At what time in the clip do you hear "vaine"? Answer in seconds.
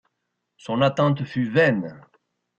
1.47-2.01